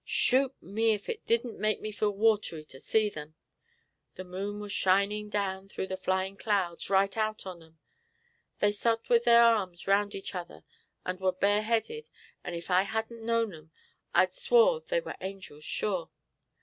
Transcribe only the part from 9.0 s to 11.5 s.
with their arms round each other and war